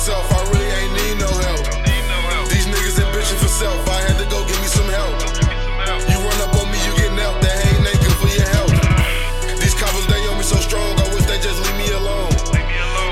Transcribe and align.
myself. 0.00 0.32
I 0.32 0.40
really 0.48 0.70
ain't 0.80 0.92
need 0.96 1.16
no 1.20 1.28
help. 1.28 1.60
These 2.48 2.64
niggas 2.72 2.96
ain't 2.96 3.12
bitching 3.12 3.36
for 3.36 3.52
self. 3.52 3.84
I 3.84 4.00
had 4.08 4.16
to 4.16 4.24
go 4.32 4.40
get 4.48 4.56
me 4.64 4.68
some 4.72 4.88
help. 4.88 5.12
You 6.08 6.16
run 6.24 6.40
up 6.40 6.56
on 6.56 6.72
me, 6.72 6.80
you 6.88 6.92
get 6.96 7.12
knelt. 7.12 7.36
That 7.44 7.52
ain't 7.68 7.84
that 7.84 8.00
good 8.00 8.16
for 8.16 8.32
your 8.32 8.48
health. 8.48 8.72
These 9.60 9.76
coppers, 9.76 10.08
they 10.08 10.24
on 10.24 10.40
me 10.40 10.44
so 10.48 10.56
strong. 10.56 10.96
I 10.96 11.04
wish 11.12 11.28
they 11.28 11.36
just 11.44 11.60
leave 11.60 11.76
me 11.84 11.92
alone. 11.92 12.32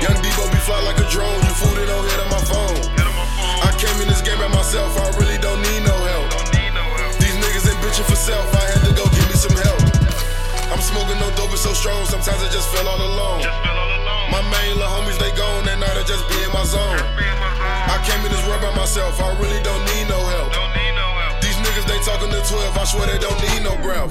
Young 0.01 0.17
D 0.17 0.33
be 0.33 0.61
fly 0.65 0.81
like 0.81 0.97
a 0.97 1.05
drone. 1.13 1.37
You 1.45 1.53
fool, 1.61 1.77
they 1.77 1.85
don't 1.85 2.09
hit 2.09 2.25
on 2.25 2.29
my 2.33 2.41
phone. 2.41 2.81
I 3.61 3.69
came 3.77 3.93
in 4.01 4.09
this 4.09 4.25
game 4.25 4.41
by 4.41 4.49
myself. 4.49 4.89
I 4.97 5.13
really 5.21 5.37
don't 5.37 5.61
need 5.69 5.85
no 5.85 5.93
help. 5.93 6.25
These 7.21 7.37
niggas 7.37 7.69
ain't 7.69 7.77
bitching 7.85 8.09
for 8.09 8.17
self. 8.17 8.49
I 8.49 8.65
had 8.65 8.81
to 8.89 8.97
go 8.97 9.05
get 9.13 9.29
me 9.29 9.37
some 9.37 9.53
help. 9.53 9.77
I'm 10.73 10.81
smoking 10.81 11.21
no 11.21 11.29
dope, 11.37 11.53
it's 11.53 11.61
so 11.61 11.73
strong. 11.77 12.01
Sometimes 12.09 12.41
I 12.41 12.49
just 12.49 12.65
feel 12.73 12.89
all 12.89 12.97
alone. 12.97 13.45
My 14.33 14.41
main 14.41 14.73
little 14.73 14.89
homies, 14.89 15.21
they 15.21 15.29
gone 15.37 15.49
just 16.09 16.25
be 16.25 16.41
in 16.41 16.49
my 16.49 16.65
zone. 16.65 16.97
I 17.85 18.01
came 18.01 18.17
in 18.25 18.33
this 18.33 18.41
world 18.49 18.65
by 18.65 18.73
myself, 18.73 19.21
I 19.21 19.29
really 19.37 19.61
don't 19.61 19.85
need 19.93 20.09
no 20.09 20.17
help. 20.17 20.49
These 21.37 21.53
niggas, 21.61 21.85
they 21.85 22.01
talking 22.01 22.33
to 22.33 22.41
12, 22.49 22.73
I 22.73 22.83
swear 22.89 23.05
they 23.05 23.21
don't 23.21 23.37
need 23.45 23.61
no 23.61 23.77
breath. 23.85 24.09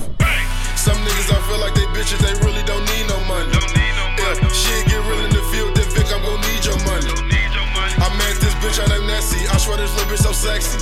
Some 0.78 0.94
niggas, 1.02 1.26
I 1.26 1.42
feel 1.50 1.58
like 1.58 1.74
they 1.74 1.90
bitches, 1.90 2.22
they 2.22 2.38
really 2.46 2.62
don't 2.70 2.86
need 2.94 3.10
no 3.10 3.18
money. 3.26 3.50
If 3.50 4.54
shit 4.54 4.86
get 4.86 5.02
real 5.10 5.26
in 5.26 5.34
the 5.34 5.42
field, 5.50 5.74
then 5.74 5.90
Vic, 5.90 6.06
I'm 6.14 6.22
gon' 6.22 6.38
need 6.46 6.62
your 6.62 6.78
money. 6.86 7.10
I 7.98 8.06
met 8.14 8.38
this 8.38 8.54
bitch, 8.62 8.78
I 8.78 8.86
name 8.94 9.10
Nessie, 9.10 9.50
I 9.50 9.58
swear 9.58 9.82
this 9.82 9.90
little 9.98 10.06
bitch 10.06 10.22
so 10.22 10.30
sexy. 10.30 10.78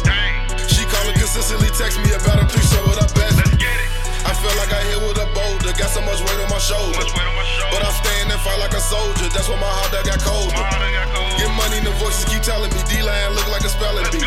She 0.68 0.84
callin' 0.84 1.16
consistently, 1.16 1.72
text 1.80 1.96
me 1.96 2.12
about 2.12 2.44
a 2.44 2.46
threesome 2.52 2.84
with 2.92 3.00
her 3.00 3.08
best. 3.16 3.40
I 3.40 4.36
feel 4.36 4.52
like 4.60 4.68
I 4.68 4.84
hit 4.84 5.00
with 5.00 5.16
a 5.16 5.24
boulder, 5.32 5.72
got 5.80 5.88
so 5.88 6.04
much 6.04 6.20
weight 6.20 6.44
on 6.44 6.52
my 6.52 6.60
shoulder. 6.60 7.08
But 7.72 7.80
I 7.80 7.90
stand 8.04 8.36
and 8.36 8.40
fight 8.44 8.60
like 8.60 8.76
a 8.76 8.84
soldier, 8.84 9.32
that's 9.32 9.48
why 9.48 9.56
my 9.56 9.72
heart 9.80 9.96
got 10.04 10.20
colder. 10.20 10.75
Get 12.24 12.32
money, 12.32 12.32
the 12.32 12.32
voices 12.32 12.32
keep 12.32 12.42
telling 12.42 12.72
me 12.72 12.80
D-Line 12.88 13.32
look 13.34 13.48
like 13.52 13.64
a 13.64 13.68
spelling 13.68 14.06
bee. 14.12 14.24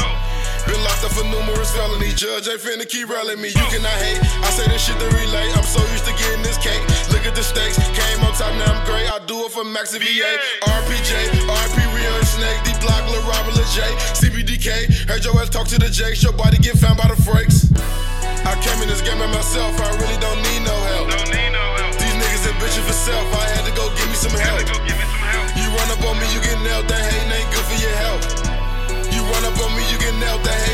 Been 0.67 0.81
locked 0.83 1.03
up 1.03 1.11
for 1.11 1.25
numerous 1.25 1.71
felonies, 1.73 2.13
judge 2.13 2.47
ain't 2.47 2.61
finna 2.61 2.85
keep 2.85 3.09
railing 3.09 3.41
me. 3.41 3.49
You 3.49 3.65
cannot 3.73 3.97
hate, 3.97 4.21
I 4.45 4.49
say 4.53 4.67
this 4.69 4.85
shit 4.85 4.99
to 4.99 5.07
relay. 5.17 5.49
I'm 5.57 5.65
so 5.65 5.81
used 5.89 6.05
to 6.05 6.13
getting 6.13 6.43
this 6.43 6.57
cake. 6.61 6.81
Look 7.09 7.25
at 7.25 7.33
the 7.33 7.41
stakes, 7.41 7.77
came 7.97 8.21
on 8.21 8.33
top, 8.37 8.53
now 8.61 8.69
I'm 8.69 8.85
great. 8.85 9.09
I 9.09 9.17
do 9.25 9.45
it 9.45 9.51
for 9.51 9.63
Max 9.65 9.93
and 9.93 10.03
VA, 10.03 10.37
RPJ, 10.61 11.41
RP 11.49 11.77
Rio 11.95 12.11
and 12.13 12.27
Snake, 12.27 12.59
D 12.61 12.69
Block, 12.83 13.01
Lil 13.09 13.23
Robert, 13.25 13.55
Lil 13.57 13.65
J, 13.73 13.81
CBDK. 14.13 15.09
Heard 15.09 15.25
your 15.25 15.33
ass 15.41 15.49
talk 15.49 15.67
to 15.73 15.79
the 15.79 15.89
Jakes, 15.89 16.21
your 16.21 16.33
body 16.33 16.57
get 16.57 16.77
found 16.77 16.97
by 17.01 17.07
the 17.09 17.17
freaks. 17.17 17.73
I 18.45 18.53
came 18.61 18.77
in 18.83 18.89
this 18.89 19.01
game 19.01 19.17
by 19.17 19.27
myself, 19.33 19.73
I 19.81 19.89
really 19.97 20.19
don't 20.21 20.41
need 20.53 20.61
no 20.61 20.75
help. 20.93 21.09
These 21.09 22.15
niggas 22.21 22.45
bitches 22.61 22.85
for 22.85 22.93
self, 22.93 23.25
I 23.33 23.49
had 23.57 23.65
to 23.65 23.73
go 23.73 23.89
give 23.97 24.07
me 24.07 24.15
some 24.15 24.37
help. 24.37 25.08
Up 25.99 26.05
on 26.05 26.19
me, 26.19 26.33
you 26.33 26.39
get 26.39 26.55
nailed, 26.63 26.87
that 26.87 27.11
hating 27.11 27.27
ain't 27.27 27.51
good 27.51 27.65
for 27.67 27.75
your 27.75 27.91
health. 27.99 28.23
You 29.11 29.19
run 29.19 29.43
up 29.43 29.59
on 29.59 29.75
me, 29.75 29.83
you 29.91 29.99
get 29.99 30.15
nailed, 30.15 30.43
that 30.47 30.68